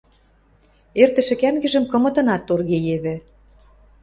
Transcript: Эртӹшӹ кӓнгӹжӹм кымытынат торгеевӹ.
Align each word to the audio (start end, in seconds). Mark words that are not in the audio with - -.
Эртӹшӹ 1.01 1.35
кӓнгӹжӹм 1.41 1.85
кымытынат 1.91 2.41
торгеевӹ. 2.47 3.15